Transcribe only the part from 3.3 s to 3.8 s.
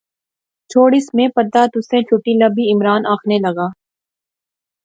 لاغآ